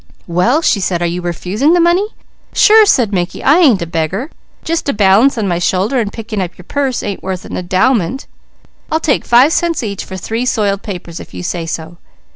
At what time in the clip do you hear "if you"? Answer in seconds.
11.19-11.43